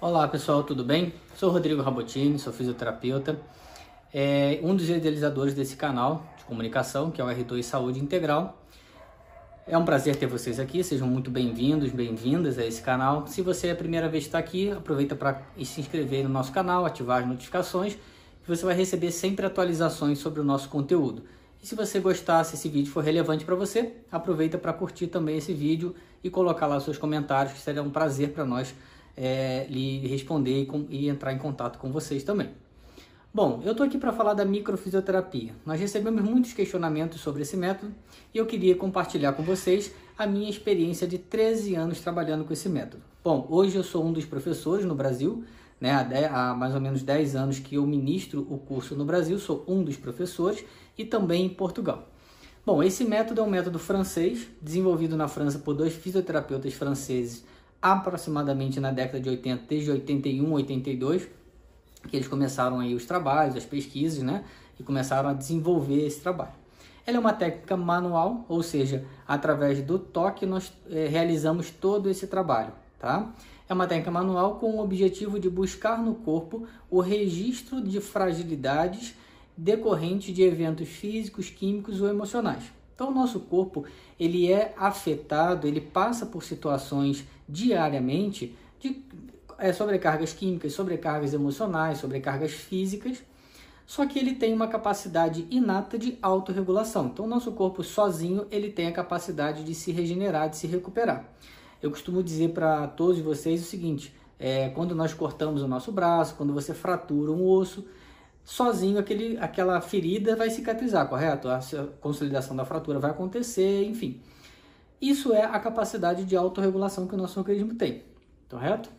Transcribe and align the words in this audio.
Olá 0.00 0.28
pessoal, 0.28 0.62
tudo 0.62 0.84
bem? 0.84 1.12
Sou 1.34 1.50
Rodrigo 1.50 1.82
Rabotini, 1.82 2.38
sou 2.38 2.52
fisioterapeuta, 2.52 3.36
é 4.14 4.60
um 4.62 4.76
dos 4.76 4.88
idealizadores 4.88 5.54
desse 5.54 5.74
canal 5.74 6.24
de 6.38 6.44
comunicação, 6.44 7.10
que 7.10 7.20
é 7.20 7.24
o 7.24 7.26
R2 7.26 7.64
Saúde 7.64 7.98
Integral. 7.98 8.62
É 9.66 9.76
um 9.76 9.84
prazer 9.84 10.14
ter 10.14 10.28
vocês 10.28 10.60
aqui, 10.60 10.84
sejam 10.84 11.08
muito 11.08 11.32
bem-vindos, 11.32 11.90
bem-vindas 11.90 12.60
a 12.60 12.64
esse 12.64 12.80
canal. 12.80 13.26
Se 13.26 13.42
você 13.42 13.66
é 13.66 13.70
a 13.72 13.74
primeira 13.74 14.08
vez 14.08 14.22
que 14.22 14.28
está 14.28 14.38
aqui, 14.38 14.70
aproveita 14.70 15.16
para 15.16 15.42
se 15.64 15.80
inscrever 15.80 16.22
no 16.22 16.30
nosso 16.30 16.52
canal, 16.52 16.86
ativar 16.86 17.22
as 17.22 17.28
notificações, 17.28 17.94
que 17.94 18.48
você 18.48 18.64
vai 18.64 18.76
receber 18.76 19.10
sempre 19.10 19.46
atualizações 19.46 20.20
sobre 20.20 20.40
o 20.40 20.44
nosso 20.44 20.68
conteúdo. 20.68 21.24
E 21.60 21.66
se 21.66 21.74
você 21.74 21.98
gostar, 21.98 22.44
se 22.44 22.54
esse 22.54 22.68
vídeo 22.68 22.92
for 22.92 23.02
relevante 23.02 23.44
para 23.44 23.56
você, 23.56 23.94
aproveita 24.12 24.58
para 24.58 24.72
curtir 24.72 25.08
também 25.08 25.38
esse 25.38 25.52
vídeo 25.52 25.92
e 26.22 26.30
colocar 26.30 26.68
lá 26.68 26.78
seus 26.78 26.96
comentários, 26.96 27.52
que 27.52 27.58
será 27.58 27.82
um 27.82 27.90
prazer 27.90 28.28
para 28.28 28.44
nós 28.44 28.72
é, 29.20 29.66
lhe 29.68 30.06
responder 30.06 30.62
e, 30.62 30.66
com, 30.66 30.86
e 30.88 31.08
entrar 31.08 31.32
em 31.32 31.38
contato 31.38 31.78
com 31.78 31.90
vocês 31.90 32.22
também. 32.22 32.50
Bom, 33.34 33.60
eu 33.64 33.72
estou 33.72 33.84
aqui 33.84 33.98
para 33.98 34.12
falar 34.12 34.32
da 34.32 34.44
microfisioterapia. 34.44 35.52
Nós 35.66 35.78
recebemos 35.78 36.22
muitos 36.22 36.52
questionamentos 36.52 37.20
sobre 37.20 37.42
esse 37.42 37.56
método 37.56 37.92
e 38.32 38.38
eu 38.38 38.46
queria 38.46 38.74
compartilhar 38.74 39.32
com 39.32 39.42
vocês 39.42 39.92
a 40.16 40.26
minha 40.26 40.48
experiência 40.48 41.06
de 41.06 41.18
13 41.18 41.74
anos 41.74 42.00
trabalhando 42.00 42.44
com 42.44 42.52
esse 42.52 42.68
método. 42.68 43.02
Bom, 43.22 43.46
hoje 43.50 43.76
eu 43.76 43.82
sou 43.82 44.04
um 44.04 44.12
dos 44.12 44.24
professores 44.24 44.84
no 44.84 44.94
Brasil, 44.94 45.44
né, 45.80 45.92
há, 45.92 46.50
há 46.50 46.54
mais 46.54 46.74
ou 46.74 46.80
menos 46.80 47.02
10 47.02 47.36
anos 47.36 47.58
que 47.58 47.74
eu 47.74 47.86
ministro 47.86 48.46
o 48.48 48.56
curso 48.56 48.96
no 48.96 49.04
Brasil, 49.04 49.38
sou 49.38 49.64
um 49.68 49.82
dos 49.82 49.96
professores 49.96 50.64
e 50.96 51.04
também 51.04 51.44
em 51.44 51.50
Portugal. 51.50 52.08
Bom, 52.64 52.82
esse 52.82 53.04
método 53.04 53.40
é 53.40 53.44
um 53.44 53.50
método 53.50 53.78
francês, 53.78 54.48
desenvolvido 54.60 55.16
na 55.16 55.28
França 55.28 55.58
por 55.58 55.74
dois 55.74 55.94
fisioterapeutas 55.94 56.72
franceses 56.74 57.44
aproximadamente 57.80 58.80
na 58.80 58.90
década 58.90 59.20
de 59.20 59.28
80, 59.28 59.64
desde 59.68 59.90
81, 59.90 60.52
82, 60.52 61.28
que 62.08 62.16
eles 62.16 62.28
começaram 62.28 62.80
aí 62.80 62.94
os 62.94 63.06
trabalhos, 63.06 63.56
as 63.56 63.64
pesquisas, 63.64 64.22
né? 64.22 64.44
E 64.78 64.82
começaram 64.82 65.28
a 65.28 65.32
desenvolver 65.32 66.06
esse 66.06 66.20
trabalho. 66.20 66.52
Ela 67.06 67.16
é 67.16 67.20
uma 67.20 67.32
técnica 67.32 67.76
manual, 67.76 68.44
ou 68.48 68.62
seja, 68.62 69.04
através 69.26 69.82
do 69.82 69.98
toque 69.98 70.44
nós 70.44 70.72
é, 70.90 71.06
realizamos 71.06 71.70
todo 71.70 72.10
esse 72.10 72.26
trabalho, 72.26 72.72
tá? 72.98 73.32
É 73.68 73.74
uma 73.74 73.86
técnica 73.86 74.10
manual 74.10 74.56
com 74.56 74.76
o 74.76 74.80
objetivo 74.80 75.38
de 75.38 75.48
buscar 75.48 76.02
no 76.02 76.14
corpo 76.14 76.66
o 76.90 77.00
registro 77.00 77.80
de 77.80 78.00
fragilidades 78.00 79.14
decorrentes 79.56 80.34
de 80.34 80.42
eventos 80.42 80.88
físicos, 80.88 81.50
químicos 81.50 82.00
ou 82.00 82.08
emocionais. 82.08 82.64
Então, 82.94 83.10
o 83.10 83.14
nosso 83.14 83.40
corpo 83.40 83.84
ele 84.18 84.50
é 84.52 84.74
afetado, 84.76 85.66
ele 85.66 85.80
passa 85.80 86.26
por 86.26 86.42
situações 86.42 87.24
diariamente 87.48 88.56
de 88.78 89.02
é, 89.58 89.72
sobrecargas 89.72 90.32
químicas, 90.32 90.72
sobrecargas 90.72 91.32
emocionais, 91.32 91.98
sobrecargas 91.98 92.52
físicas, 92.52 93.22
só 93.86 94.04
que 94.04 94.18
ele 94.18 94.34
tem 94.34 94.52
uma 94.52 94.68
capacidade 94.68 95.46
inata 95.50 95.98
de 95.98 96.18
autorregulação. 96.20 97.06
Então, 97.06 97.24
o 97.24 97.28
nosso 97.28 97.52
corpo 97.52 97.82
sozinho 97.82 98.46
ele 98.50 98.70
tem 98.70 98.86
a 98.86 98.92
capacidade 98.92 99.64
de 99.64 99.74
se 99.74 99.90
regenerar, 99.90 100.50
de 100.50 100.58
se 100.58 100.66
recuperar. 100.66 101.24
Eu 101.82 101.90
costumo 101.90 102.22
dizer 102.22 102.50
para 102.50 102.86
todos 102.86 103.18
vocês 103.20 103.62
o 103.62 103.64
seguinte: 103.64 104.14
é, 104.38 104.68
quando 104.70 104.94
nós 104.94 105.14
cortamos 105.14 105.62
o 105.62 105.68
nosso 105.68 105.90
braço, 105.90 106.34
quando 106.34 106.52
você 106.52 106.74
fratura 106.74 107.32
um 107.32 107.42
osso, 107.46 107.86
sozinho 108.44 108.98
aquele, 108.98 109.38
aquela 109.38 109.80
ferida 109.80 110.36
vai 110.36 110.50
cicatrizar, 110.50 111.08
correto? 111.08 111.48
A 111.48 111.60
consolidação 112.00 112.54
da 112.54 112.64
fratura 112.64 112.98
vai 112.98 113.10
acontecer, 113.10 113.84
enfim. 113.84 114.20
Isso 115.00 115.32
é 115.32 115.44
a 115.44 115.58
capacidade 115.60 116.24
de 116.24 116.36
autorregulação 116.36 117.06
que 117.06 117.14
o 117.14 117.18
nosso 117.18 117.38
organismo 117.38 117.74
tem, 117.74 118.02
correto? 118.48 118.90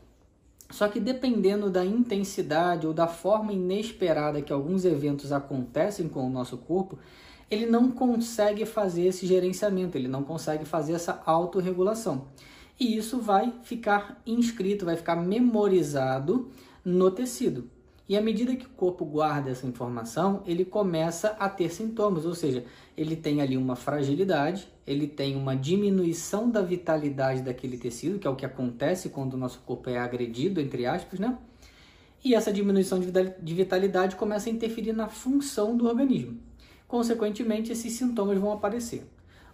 Só 0.69 0.87
que 0.87 0.99
dependendo 0.99 1.69
da 1.69 1.83
intensidade 1.83 2.85
ou 2.85 2.93
da 2.93 3.07
forma 3.07 3.51
inesperada 3.51 4.41
que 4.41 4.53
alguns 4.53 4.85
eventos 4.85 5.31
acontecem 5.31 6.07
com 6.07 6.25
o 6.25 6.29
nosso 6.29 6.57
corpo, 6.57 6.97
ele 7.49 7.65
não 7.65 7.89
consegue 7.91 8.65
fazer 8.65 9.07
esse 9.07 9.25
gerenciamento, 9.25 9.97
ele 9.97 10.07
não 10.07 10.23
consegue 10.23 10.65
fazer 10.65 10.93
essa 10.93 11.21
autorregulação. 11.25 12.27
E 12.79 12.95
isso 12.95 13.19
vai 13.19 13.51
ficar 13.63 14.21
inscrito, 14.25 14.85
vai 14.85 14.95
ficar 14.95 15.15
memorizado 15.15 16.49
no 16.85 17.09
tecido. 17.09 17.69
E 18.09 18.17
à 18.17 18.21
medida 18.21 18.55
que 18.55 18.65
o 18.65 18.69
corpo 18.69 19.05
guarda 19.05 19.51
essa 19.51 19.67
informação, 19.67 20.41
ele 20.47 20.65
começa 20.65 21.29
a 21.39 21.47
ter 21.47 21.69
sintomas, 21.69 22.25
ou 22.25 22.33
seja, 22.33 22.65
ele 22.97 23.15
tem 23.15 23.39
ali 23.39 23.55
uma 23.55 23.75
fragilidade, 23.75 24.67
ele 24.87 25.05
tem 25.05 25.35
uma 25.35 25.55
diminuição 25.55 26.49
da 26.49 26.59
vitalidade 26.59 27.43
daquele 27.43 27.77
tecido, 27.77 28.17
que 28.17 28.25
é 28.25 28.29
o 28.29 28.35
que 28.35 28.47
acontece 28.47 29.09
quando 29.09 29.35
o 29.35 29.37
nosso 29.37 29.59
corpo 29.59 29.91
é 29.91 29.99
agredido, 29.99 30.59
entre 30.59 30.87
aspas, 30.87 31.19
né? 31.19 31.37
E 32.25 32.33
essa 32.33 32.51
diminuição 32.51 32.99
de 32.99 33.53
vitalidade 33.53 34.15
começa 34.15 34.49
a 34.49 34.51
interferir 34.51 34.91
na 34.91 35.07
função 35.07 35.77
do 35.77 35.87
organismo. 35.87 36.39
Consequentemente, 36.87 37.71
esses 37.71 37.93
sintomas 37.93 38.39
vão 38.39 38.51
aparecer. 38.51 39.03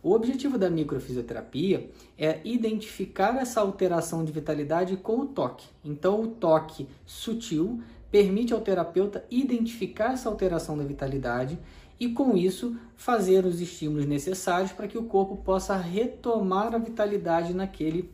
O 0.01 0.11
objetivo 0.11 0.57
da 0.57 0.69
microfisioterapia 0.69 1.89
é 2.15 2.39
identificar 2.45 3.35
essa 3.37 3.59
alteração 3.59 4.23
de 4.23 4.31
vitalidade 4.31 4.95
com 4.97 5.19
o 5.19 5.25
toque. 5.25 5.67
Então, 5.83 6.21
o 6.21 6.27
toque 6.27 6.87
sutil 7.05 7.81
permite 8.15 8.53
ao 8.53 8.61
terapeuta 8.61 9.25
identificar 9.29 10.13
essa 10.13 10.29
alteração 10.29 10.77
da 10.77 10.85
vitalidade 10.85 11.59
e, 11.99 12.07
com 12.07 12.37
isso, 12.37 12.77
fazer 12.95 13.45
os 13.45 13.59
estímulos 13.59 14.05
necessários 14.05 14.71
para 14.71 14.87
que 14.87 14.97
o 14.97 15.03
corpo 15.03 15.35
possa 15.35 15.75
retomar 15.75 16.73
a 16.73 16.77
vitalidade 16.77 17.53
naquele, 17.53 18.09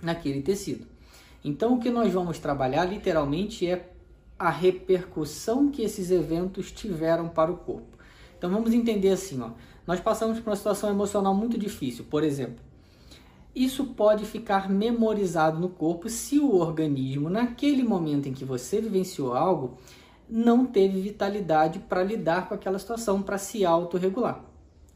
naquele 0.00 0.40
tecido. 0.40 0.86
Então, 1.44 1.74
o 1.74 1.78
que 1.78 1.90
nós 1.90 2.10
vamos 2.10 2.38
trabalhar 2.38 2.86
literalmente 2.86 3.66
é 3.66 3.90
a 4.38 4.48
repercussão 4.48 5.70
que 5.70 5.82
esses 5.82 6.10
eventos 6.10 6.72
tiveram 6.72 7.28
para 7.28 7.52
o 7.52 7.58
corpo. 7.58 7.98
Então, 8.38 8.48
vamos 8.48 8.72
entender 8.72 9.10
assim: 9.10 9.38
ó, 9.42 9.50
nós 9.86 10.00
passamos 10.00 10.40
por 10.40 10.48
uma 10.48 10.56
situação 10.56 10.88
emocional 10.88 11.34
muito 11.34 11.58
difícil, 11.58 12.06
por 12.08 12.24
exemplo 12.24 12.65
isso 13.56 13.86
pode 13.86 14.26
ficar 14.26 14.68
memorizado 14.68 15.58
no 15.58 15.70
corpo 15.70 16.10
se 16.10 16.38
o 16.38 16.56
organismo, 16.56 17.30
naquele 17.30 17.82
momento 17.82 18.28
em 18.28 18.34
que 18.34 18.44
você 18.44 18.82
vivenciou 18.82 19.32
algo, 19.32 19.78
não 20.28 20.66
teve 20.66 21.00
vitalidade 21.00 21.78
para 21.78 22.04
lidar 22.04 22.48
com 22.48 22.54
aquela 22.54 22.78
situação, 22.78 23.22
para 23.22 23.38
se 23.38 23.64
autorregular. 23.64 24.44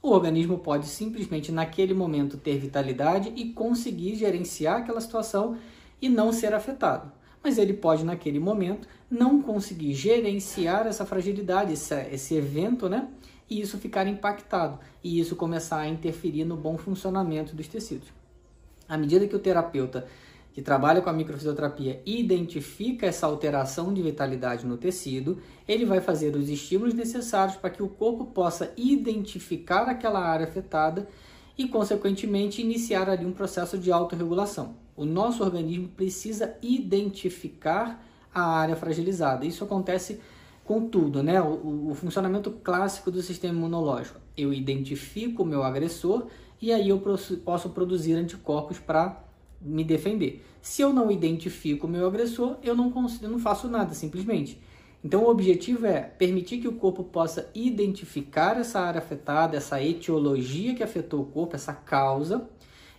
O 0.02 0.10
organismo 0.10 0.58
pode 0.58 0.86
simplesmente 0.86 1.50
naquele 1.50 1.94
momento 1.94 2.36
ter 2.36 2.58
vitalidade 2.58 3.32
e 3.34 3.46
conseguir 3.46 4.14
gerenciar 4.16 4.80
aquela 4.80 5.00
situação 5.00 5.56
e 6.00 6.10
não 6.10 6.30
ser 6.30 6.52
afetado. 6.52 7.10
Mas 7.42 7.56
ele 7.56 7.72
pode 7.72 8.04
naquele 8.04 8.38
momento 8.38 8.86
não 9.10 9.40
conseguir 9.40 9.94
gerenciar 9.94 10.86
essa 10.86 11.06
fragilidade, 11.06 11.72
esse, 11.72 11.94
esse 12.12 12.34
evento, 12.34 12.90
né? 12.90 13.08
E 13.48 13.58
isso 13.58 13.78
ficar 13.78 14.06
impactado 14.06 14.78
e 15.02 15.18
isso 15.18 15.34
começar 15.34 15.78
a 15.78 15.88
interferir 15.88 16.44
no 16.44 16.58
bom 16.58 16.76
funcionamento 16.76 17.56
dos 17.56 17.66
tecidos. 17.66 18.19
À 18.90 18.98
medida 18.98 19.28
que 19.28 19.36
o 19.36 19.38
terapeuta 19.38 20.04
que 20.52 20.60
trabalha 20.60 21.00
com 21.00 21.08
a 21.08 21.12
microfisioterapia 21.12 22.02
identifica 22.04 23.06
essa 23.06 23.24
alteração 23.24 23.94
de 23.94 24.02
vitalidade 24.02 24.66
no 24.66 24.76
tecido, 24.76 25.38
ele 25.68 25.84
vai 25.84 26.00
fazer 26.00 26.34
os 26.34 26.48
estímulos 26.48 26.92
necessários 26.92 27.56
para 27.56 27.70
que 27.70 27.84
o 27.84 27.88
corpo 27.88 28.26
possa 28.26 28.72
identificar 28.76 29.82
aquela 29.82 30.18
área 30.18 30.44
afetada 30.44 31.08
e, 31.56 31.68
consequentemente, 31.68 32.60
iniciar 32.60 33.08
ali 33.08 33.24
um 33.24 33.30
processo 33.30 33.78
de 33.78 33.92
autorregulação. 33.92 34.74
O 34.96 35.04
nosso 35.04 35.44
organismo 35.44 35.86
precisa 35.86 36.56
identificar 36.60 38.04
a 38.34 38.42
área 38.42 38.74
fragilizada. 38.74 39.46
Isso 39.46 39.62
acontece 39.62 40.20
com 40.64 40.88
tudo, 40.88 41.22
né? 41.22 41.40
O, 41.40 41.90
o 41.90 41.94
funcionamento 41.94 42.50
clássico 42.50 43.08
do 43.08 43.22
sistema 43.22 43.54
imunológico. 43.54 44.18
Eu 44.36 44.52
identifico 44.52 45.44
o 45.44 45.46
meu 45.46 45.62
agressor 45.62 46.26
e 46.60 46.72
aí 46.72 46.88
eu 46.88 47.00
posso 47.44 47.70
produzir 47.70 48.14
anticorpos 48.14 48.78
para 48.78 49.22
me 49.60 49.84
defender. 49.84 50.44
Se 50.62 50.82
eu 50.82 50.92
não 50.92 51.10
identifico 51.10 51.86
o 51.86 51.90
meu 51.90 52.06
agressor, 52.06 52.56
eu 52.62 52.74
não, 52.74 52.90
consigo, 52.90 53.24
eu 53.24 53.30
não 53.30 53.38
faço 53.38 53.68
nada, 53.68 53.94
simplesmente. 53.94 54.60
Então, 55.02 55.24
o 55.24 55.30
objetivo 55.30 55.86
é 55.86 56.00
permitir 56.02 56.58
que 56.58 56.68
o 56.68 56.74
corpo 56.74 57.02
possa 57.02 57.50
identificar 57.54 58.58
essa 58.58 58.80
área 58.80 58.98
afetada, 58.98 59.56
essa 59.56 59.82
etiologia 59.82 60.74
que 60.74 60.82
afetou 60.82 61.22
o 61.22 61.26
corpo, 61.26 61.56
essa 61.56 61.72
causa, 61.72 62.46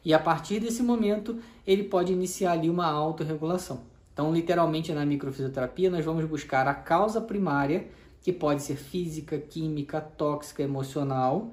e 0.03 0.11
a 0.13 0.17
partir 0.17 0.59
desse 0.59 0.81
momento 0.81 1.37
ele 1.65 1.83
pode 1.83 2.11
iniciar 2.11 2.53
ali 2.53 2.69
uma 2.69 2.87
autorregulação. 2.87 3.81
Então, 4.11 4.33
literalmente 4.33 4.91
na 4.91 5.05
microfisioterapia, 5.05 5.91
nós 5.91 6.03
vamos 6.03 6.25
buscar 6.25 6.67
a 6.67 6.73
causa 6.73 7.21
primária, 7.21 7.87
que 8.21 8.33
pode 8.33 8.63
ser 8.63 8.75
física, 8.75 9.37
química, 9.37 10.01
tóxica, 10.01 10.63
emocional, 10.63 11.51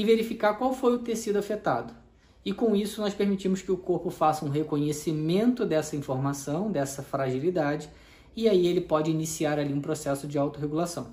e 0.00 0.04
verificar 0.04 0.54
qual 0.54 0.72
foi 0.72 0.94
o 0.94 1.00
tecido 1.00 1.38
afetado. 1.38 1.92
E 2.42 2.54
com 2.54 2.74
isso 2.74 3.02
nós 3.02 3.12
permitimos 3.12 3.60
que 3.60 3.70
o 3.70 3.76
corpo 3.76 4.08
faça 4.08 4.46
um 4.46 4.48
reconhecimento 4.48 5.66
dessa 5.66 5.94
informação, 5.94 6.72
dessa 6.72 7.02
fragilidade, 7.02 7.86
e 8.34 8.48
aí 8.48 8.66
ele 8.66 8.80
pode 8.80 9.10
iniciar 9.10 9.58
ali 9.58 9.74
um 9.74 9.80
processo 9.82 10.26
de 10.26 10.38
autorregulação. 10.38 11.08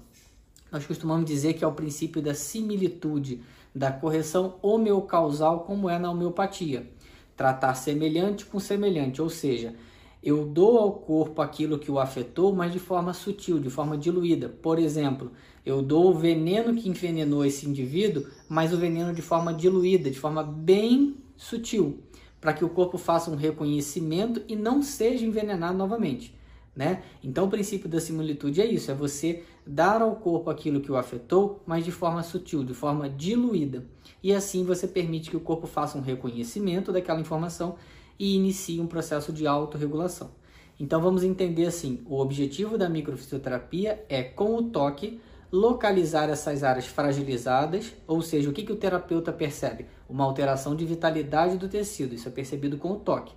Nós 0.71 0.85
costumamos 0.85 1.25
dizer 1.25 1.55
que 1.55 1.65
é 1.65 1.67
o 1.67 1.73
princípio 1.73 2.21
da 2.21 2.33
similitude, 2.33 3.41
da 3.75 3.91
correção 3.91 4.55
homeocausal, 4.61 5.65
como 5.65 5.89
é 5.89 5.99
na 5.99 6.09
homeopatia. 6.09 6.89
Tratar 7.35 7.75
semelhante 7.75 8.45
com 8.45 8.57
semelhante, 8.57 9.21
ou 9.21 9.29
seja, 9.29 9.75
eu 10.23 10.45
dou 10.45 10.77
ao 10.77 10.93
corpo 10.93 11.41
aquilo 11.41 11.77
que 11.77 11.91
o 11.91 11.99
afetou, 11.99 12.55
mas 12.55 12.71
de 12.71 12.79
forma 12.79 13.13
sutil, 13.13 13.59
de 13.59 13.69
forma 13.69 13.97
diluída. 13.97 14.47
Por 14.47 14.79
exemplo, 14.79 15.33
eu 15.67 15.81
dou 15.81 16.11
o 16.11 16.17
veneno 16.17 16.73
que 16.73 16.87
envenenou 16.87 17.43
esse 17.43 17.67
indivíduo, 17.67 18.25
mas 18.47 18.71
o 18.71 18.77
veneno 18.77 19.13
de 19.13 19.21
forma 19.21 19.53
diluída, 19.53 20.09
de 20.09 20.17
forma 20.17 20.41
bem 20.41 21.17
sutil, 21.35 21.99
para 22.39 22.53
que 22.53 22.63
o 22.63 22.69
corpo 22.69 22.97
faça 22.97 23.29
um 23.29 23.35
reconhecimento 23.35 24.41
e 24.47 24.55
não 24.55 24.81
seja 24.81 25.25
envenenado 25.25 25.77
novamente. 25.77 26.33
Né? 26.73 27.03
Então, 27.21 27.45
o 27.45 27.49
princípio 27.49 27.89
da 27.89 27.99
similitude 27.99 28.61
é 28.61 28.65
isso: 28.65 28.89
é 28.91 28.93
você 28.93 29.43
dar 29.65 30.01
ao 30.01 30.15
corpo 30.15 30.49
aquilo 30.49 30.79
que 30.79 30.91
o 30.91 30.95
afetou, 30.95 31.61
mas 31.65 31.83
de 31.83 31.91
forma 31.91 32.23
sutil, 32.23 32.63
de 32.63 32.73
forma 32.73 33.09
diluída. 33.09 33.83
E 34.23 34.31
assim 34.33 34.63
você 34.63 34.87
permite 34.87 35.29
que 35.29 35.35
o 35.35 35.41
corpo 35.41 35.67
faça 35.67 35.97
um 35.97 36.01
reconhecimento 36.01 36.93
daquela 36.93 37.19
informação 37.19 37.75
e 38.17 38.35
inicie 38.35 38.79
um 38.79 38.87
processo 38.87 39.33
de 39.33 39.45
autorregulação. 39.45 40.31
Então 40.79 41.01
vamos 41.01 41.23
entender 41.23 41.65
assim: 41.65 41.99
o 42.05 42.19
objetivo 42.19 42.77
da 42.77 42.87
microfisioterapia 42.87 44.05
é, 44.07 44.23
com 44.23 44.55
o 44.55 44.63
toque, 44.63 45.19
localizar 45.51 46.29
essas 46.29 46.63
áreas 46.63 46.85
fragilizadas, 46.85 47.93
ou 48.05 48.21
seja, 48.21 48.49
o 48.49 48.53
que, 48.53 48.63
que 48.63 48.71
o 48.71 48.75
terapeuta 48.75 49.31
percebe? 49.31 49.85
Uma 50.09 50.23
alteração 50.23 50.75
de 50.75 50.85
vitalidade 50.85 51.57
do 51.57 51.69
tecido, 51.69 52.15
isso 52.15 52.27
é 52.27 52.31
percebido 52.31 52.77
com 52.77 52.91
o 52.91 52.97
toque. 52.97 53.33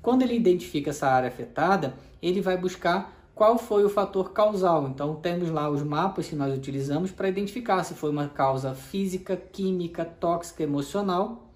Quando 0.00 0.22
ele 0.22 0.34
identifica 0.34 0.90
essa 0.90 1.08
área 1.08 1.28
afetada, 1.28 1.94
ele 2.22 2.40
vai 2.40 2.56
buscar 2.56 3.16
qual 3.34 3.58
foi 3.58 3.84
o 3.84 3.88
fator 3.88 4.32
causal. 4.32 4.88
Então, 4.88 5.16
temos 5.16 5.50
lá 5.50 5.68
os 5.68 5.82
mapas 5.82 6.28
que 6.28 6.36
nós 6.36 6.56
utilizamos 6.56 7.10
para 7.10 7.28
identificar 7.28 7.82
se 7.84 7.94
foi 7.94 8.10
uma 8.10 8.28
causa 8.28 8.74
física, 8.74 9.36
química, 9.36 10.04
tóxica, 10.04 10.62
emocional 10.62 11.50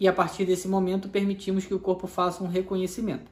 e 0.00 0.08
a 0.08 0.12
partir 0.12 0.46
desse 0.46 0.66
momento 0.66 1.10
permitimos 1.10 1.66
que 1.66 1.74
o 1.74 1.78
corpo 1.78 2.06
faça 2.06 2.42
um 2.42 2.48
reconhecimento. 2.48 3.30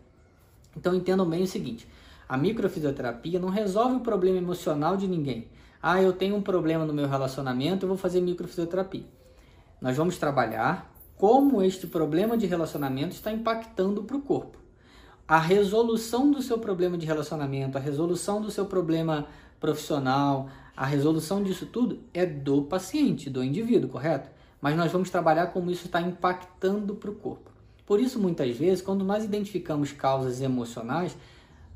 Então 0.76 0.94
entendam 0.94 1.26
bem 1.26 1.42
o 1.42 1.46
seguinte: 1.46 1.88
a 2.28 2.36
microfisioterapia 2.36 3.40
não 3.40 3.48
resolve 3.48 3.96
o 3.96 4.00
problema 4.00 4.36
emocional 4.36 4.96
de 4.96 5.08
ninguém. 5.08 5.48
Ah, 5.82 6.02
eu 6.02 6.12
tenho 6.12 6.36
um 6.36 6.42
problema 6.42 6.84
no 6.84 6.92
meu 6.92 7.08
relacionamento, 7.08 7.84
eu 7.84 7.88
vou 7.88 7.96
fazer 7.96 8.20
microfisioterapia. 8.20 9.04
Nós 9.80 9.96
vamos 9.96 10.18
trabalhar 10.18 10.92
como 11.16 11.62
este 11.62 11.86
problema 11.86 12.36
de 12.36 12.46
relacionamento 12.46 13.14
está 13.14 13.32
impactando 13.32 14.02
para 14.02 14.16
o 14.16 14.22
corpo. 14.22 14.58
A 15.26 15.38
resolução 15.38 16.30
do 16.30 16.40
seu 16.42 16.58
problema 16.58 16.96
de 16.96 17.06
relacionamento, 17.06 17.76
a 17.76 17.80
resolução 17.80 18.40
do 18.40 18.50
seu 18.50 18.66
problema 18.66 19.26
profissional, 19.60 20.48
a 20.76 20.86
resolução 20.86 21.42
disso 21.42 21.66
tudo 21.66 22.00
é 22.14 22.24
do 22.24 22.62
paciente, 22.62 23.28
do 23.28 23.42
indivíduo, 23.42 23.90
correto? 23.90 24.30
mas 24.60 24.76
nós 24.76 24.90
vamos 24.90 25.10
trabalhar 25.10 25.48
como 25.48 25.70
isso 25.70 25.86
está 25.86 26.00
impactando 26.00 26.94
para 26.94 27.10
o 27.10 27.14
corpo. 27.14 27.50
Por 27.86 28.00
isso, 28.00 28.18
muitas 28.18 28.56
vezes, 28.56 28.82
quando 28.82 29.04
nós 29.04 29.24
identificamos 29.24 29.92
causas 29.92 30.40
emocionais, 30.40 31.16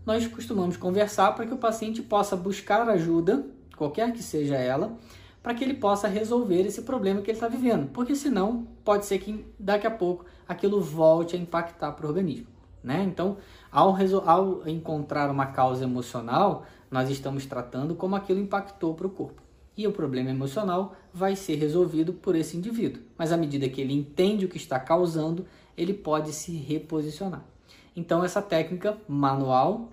nós 0.05 0.27
costumamos 0.27 0.77
conversar 0.77 1.33
para 1.33 1.47
que 1.47 1.55
o 1.55 1.59
paciente 1.59 2.03
possa 2.03 2.37
buscar 2.37 2.89
ajuda, 2.89 3.47
qualquer 3.83 4.13
que 4.13 4.23
seja 4.23 4.57
ela, 4.57 4.97
para 5.43 5.55
que 5.55 5.65
ele 5.65 5.75
possa 5.75 6.07
resolver 6.07 6.63
esse 6.63 6.83
problema 6.83 7.21
que 7.21 7.31
ele 7.31 7.37
está 7.37 7.49
vivendo. 7.49 7.91
Porque 7.91 8.15
senão, 8.15 8.67
pode 8.85 9.07
ser 9.07 9.19
que 9.19 9.45
daqui 9.59 9.87
a 9.87 9.91
pouco 9.91 10.25
aquilo 10.47 10.81
volte 10.81 11.35
a 11.35 11.39
impactar 11.39 11.93
para 11.93 12.07
o 12.07 12.09
organismo. 12.09 12.47
Né? 12.83 13.03
Então, 13.05 13.37
ao, 13.71 13.97
ao 14.27 14.69
encontrar 14.69 15.31
uma 15.31 15.47
causa 15.47 15.85
emocional, 15.85 16.65
nós 16.91 17.11
estamos 17.11 17.47
tratando 17.47 17.95
como 17.95 18.15
aquilo 18.15 18.39
impactou 18.39 18.95
para 18.95 19.07
o 19.07 19.11
corpo 19.11 19.43
e 19.77 19.87
o 19.87 19.93
problema 19.93 20.31
emocional 20.31 20.95
vai 21.13 21.35
ser 21.35 21.57
resolvido 21.57 22.13
por 22.13 22.37
esse 22.37 22.57
indivíduo. 22.57 23.03
Mas 23.17 23.33
à 23.33 23.37
medida 23.37 23.69
que 23.69 23.81
ele 23.81 23.95
entende 23.95 24.45
o 24.45 24.49
que 24.49 24.57
está 24.57 24.79
causando, 24.79 25.47
ele 25.77 25.95
pode 25.95 26.33
se 26.33 26.55
reposicionar. 26.57 27.43
Então 27.97 28.25
essa 28.25 28.43
técnica 28.43 28.97
manual, 29.09 29.89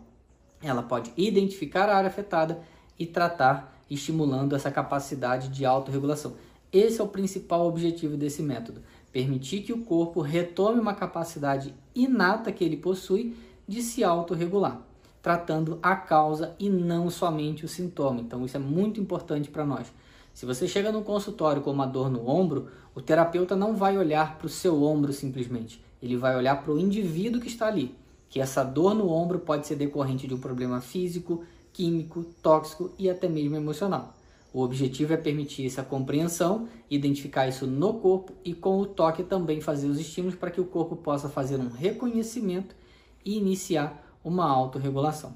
ela 0.61 0.83
pode 0.83 1.11
identificar 1.15 1.89
a 1.89 1.95
área 1.95 2.09
afetada 2.09 2.61
e 2.97 3.05
tratar 3.05 3.78
estimulando 3.89 4.55
essa 4.55 4.71
capacidade 4.71 5.49
de 5.49 5.65
autorregulação. 5.65 6.33
Esse 6.71 7.01
é 7.01 7.03
o 7.03 7.07
principal 7.07 7.67
objetivo 7.67 8.15
desse 8.15 8.41
método, 8.41 8.81
permitir 9.11 9.61
que 9.61 9.73
o 9.73 9.83
corpo 9.83 10.21
retome 10.21 10.79
uma 10.79 10.93
capacidade 10.93 11.73
inata 11.95 12.51
que 12.51 12.63
ele 12.63 12.77
possui 12.77 13.35
de 13.67 13.81
se 13.81 14.03
autorregular 14.03 14.81
tratando 15.21 15.77
a 15.81 15.95
causa 15.95 16.55
e 16.59 16.69
não 16.69 17.09
somente 17.09 17.65
o 17.65 17.67
sintoma. 17.67 18.21
Então, 18.21 18.45
isso 18.45 18.57
é 18.57 18.59
muito 18.59 18.99
importante 18.99 19.49
para 19.49 19.65
nós. 19.65 19.91
Se 20.33 20.45
você 20.45 20.67
chega 20.67 20.91
no 20.91 21.03
consultório 21.03 21.61
com 21.61 21.71
uma 21.71 21.85
dor 21.85 22.09
no 22.09 22.27
ombro, 22.27 22.69
o 22.95 23.01
terapeuta 23.01 23.55
não 23.55 23.75
vai 23.75 23.97
olhar 23.97 24.37
para 24.37 24.47
o 24.47 24.49
seu 24.49 24.83
ombro 24.83 25.11
simplesmente. 25.11 25.83
Ele 26.01 26.15
vai 26.15 26.35
olhar 26.35 26.61
para 26.63 26.71
o 26.71 26.79
indivíduo 26.79 27.41
que 27.41 27.47
está 27.47 27.67
ali. 27.67 27.93
Que 28.29 28.39
essa 28.39 28.63
dor 28.63 28.93
no 28.93 29.09
ombro 29.09 29.39
pode 29.39 29.67
ser 29.67 29.75
decorrente 29.75 30.27
de 30.27 30.33
um 30.33 30.39
problema 30.39 30.79
físico, 30.79 31.43
químico, 31.73 32.23
tóxico 32.41 32.91
e 32.97 33.09
até 33.09 33.27
mesmo 33.27 33.55
emocional. 33.55 34.13
O 34.51 34.61
objetivo 34.61 35.13
é 35.13 35.17
permitir 35.17 35.67
essa 35.67 35.83
compreensão, 35.83 36.67
identificar 36.89 37.47
isso 37.47 37.67
no 37.67 37.93
corpo 37.95 38.33
e 38.43 38.53
com 38.53 38.79
o 38.79 38.85
toque 38.85 39.23
também 39.23 39.61
fazer 39.61 39.87
os 39.87 39.99
estímulos 39.99 40.35
para 40.35 40.49
que 40.49 40.59
o 40.59 40.65
corpo 40.65 40.95
possa 40.95 41.29
fazer 41.29 41.57
um 41.57 41.69
reconhecimento 41.69 42.75
e 43.23 43.37
iniciar 43.37 44.17
uma 44.23 44.49
autorregulação. 44.49 45.35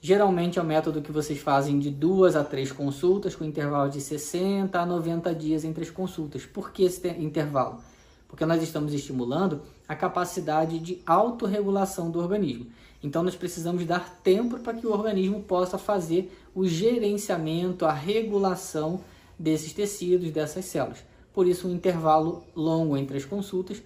Geralmente 0.00 0.58
é 0.58 0.62
o 0.62 0.64
método 0.64 1.02
que 1.02 1.12
vocês 1.12 1.38
fazem 1.38 1.78
de 1.78 1.90
duas 1.90 2.36
a 2.36 2.44
três 2.44 2.70
consultas, 2.70 3.34
com 3.34 3.44
intervalo 3.44 3.90
de 3.90 4.00
60 4.00 4.78
a 4.78 4.86
90 4.86 5.34
dias 5.34 5.64
entre 5.64 5.82
as 5.82 5.90
consultas. 5.90 6.46
Por 6.46 6.70
que 6.70 6.84
esse 6.84 7.08
intervalo? 7.08 7.80
Porque 8.28 8.46
nós 8.46 8.62
estamos 8.62 8.94
estimulando 8.94 9.62
a 9.88 9.94
capacidade 9.94 10.78
de 10.78 11.02
autorregulação 11.04 12.10
do 12.10 12.20
organismo. 12.20 12.66
Então 13.02 13.22
nós 13.22 13.36
precisamos 13.36 13.84
dar 13.84 14.20
tempo 14.22 14.58
para 14.58 14.74
que 14.74 14.86
o 14.86 14.92
organismo 14.92 15.42
possa 15.42 15.78
fazer 15.78 16.32
o 16.54 16.66
gerenciamento, 16.66 17.84
a 17.84 17.92
regulação 17.92 19.00
desses 19.38 19.72
tecidos, 19.72 20.30
dessas 20.30 20.64
células. 20.64 21.04
Por 21.32 21.46
isso 21.46 21.68
um 21.68 21.72
intervalo 21.72 22.42
longo 22.54 22.96
entre 22.96 23.16
as 23.16 23.24
consultas 23.24 23.82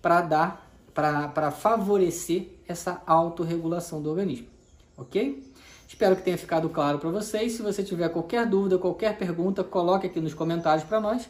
para 0.00 0.20
dar 0.22 0.64
para 0.94 1.50
favorecer 1.50 2.46
essa 2.68 3.02
autorregulação 3.04 4.00
do 4.00 4.10
organismo, 4.10 4.46
ok? 4.96 5.42
Espero 5.88 6.14
que 6.14 6.22
tenha 6.22 6.38
ficado 6.38 6.68
claro 6.68 7.00
para 7.00 7.10
vocês. 7.10 7.52
Se 7.52 7.62
você 7.62 7.82
tiver 7.82 8.08
qualquer 8.08 8.46
dúvida, 8.46 8.78
qualquer 8.78 9.18
pergunta, 9.18 9.64
coloque 9.64 10.06
aqui 10.06 10.20
nos 10.20 10.34
comentários 10.34 10.86
para 10.86 11.00
nós 11.00 11.28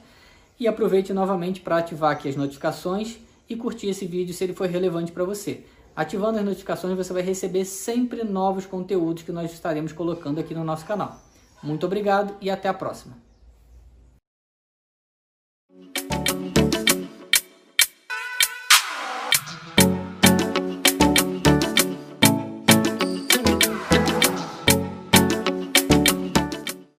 e 0.61 0.69
aproveite 0.69 1.15
novamente 1.15 1.61
para 1.61 1.79
ativar 1.79 2.13
aqui 2.13 2.29
as 2.29 2.37
notificações 2.37 3.19
e 3.49 3.57
curtir 3.57 3.89
esse 3.89 4.07
vídeo 4.07 4.35
se 4.35 4.45
ele 4.45 4.53
for 4.53 4.69
relevante 4.69 5.13
para 5.13 5.25
você. 5.25 5.65
Ativando 5.97 6.39
as 6.39 6.45
notificações, 6.45 6.97
você 6.97 7.13
vai 7.13 7.23
receber 7.23 7.65
sempre 7.65 8.25
novos 8.25 8.67
conteúdos 8.67 9.23
que 9.23 9.33
nós 9.33 9.53
estaremos 9.53 9.93
colocando 9.93 10.41
aqui 10.41 10.53
no 10.55 10.65
nosso 10.65 10.85
canal. 10.85 11.21
Muito 11.63 11.87
obrigado 11.87 12.37
e 12.41 12.51
até 12.51 12.69
a 12.69 12.75
próxima. 12.75 13.24